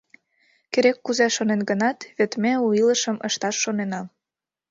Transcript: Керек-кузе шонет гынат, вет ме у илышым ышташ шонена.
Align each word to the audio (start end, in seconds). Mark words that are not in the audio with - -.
Керек-кузе 0.71 1.27
шонет 1.35 1.61
гынат, 1.69 1.99
вет 2.17 2.31
ме 2.41 2.53
у 2.65 2.67
илышым 2.81 3.17
ышташ 3.27 3.55
шонена. 3.63 4.01